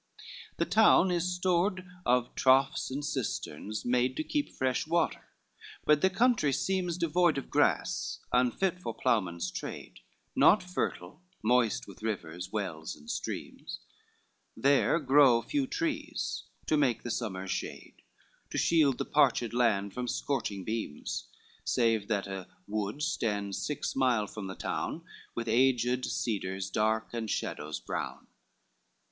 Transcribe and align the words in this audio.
LVI 0.53 0.57
The 0.57 0.65
town 0.65 1.11
is 1.11 1.31
stored 1.35 1.85
of 2.07 2.33
troughs 2.33 2.89
and 2.89 3.05
cisterns, 3.05 3.85
made 3.85 4.17
To 4.17 4.23
keep 4.23 4.51
fresh 4.51 4.87
water, 4.87 5.27
but 5.85 6.01
the 6.01 6.09
country 6.09 6.51
seems 6.51 6.97
Devoid 6.97 7.37
of 7.37 7.51
grass, 7.51 8.17
unfit 8.33 8.81
for 8.81 8.95
ploughmen's 8.95 9.51
trade, 9.51 9.99
Not 10.35 10.63
fertile, 10.63 11.21
moist 11.43 11.87
with 11.87 12.01
rivers, 12.01 12.51
wells 12.51 12.95
and 12.95 13.11
streams; 13.11 13.77
There 14.57 14.97
grow 14.97 15.39
few 15.43 15.67
trees 15.67 16.45
to 16.65 16.77
make 16.77 17.03
the 17.03 17.11
summer's 17.11 17.51
shade, 17.51 18.01
To 18.49 18.57
shield 18.57 18.97
the 18.97 19.05
parched 19.05 19.53
land 19.53 19.93
from 19.93 20.07
scorching 20.07 20.63
beams, 20.63 21.27
Save 21.63 22.07
that 22.07 22.25
a 22.25 22.47
wood 22.67 23.03
stands 23.03 23.63
six 23.63 23.95
miles 23.95 24.33
from 24.33 24.47
the 24.47 24.55
town, 24.55 25.03
With 25.35 25.47
aged 25.47 26.05
cedars 26.05 26.71
dark, 26.71 27.13
and 27.13 27.29
shadows 27.29 27.79
brown. 27.79 28.25